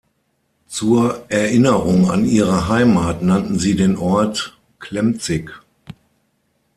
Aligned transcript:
Zur 0.65 1.25
Erinnerung 1.29 2.09
an 2.09 2.25
ihre 2.25 2.67
Heimat 2.67 3.21
nannten 3.21 3.59
sie 3.59 3.75
den 3.75 3.97
Ort 3.97 4.57
Klemzig. 4.79 5.51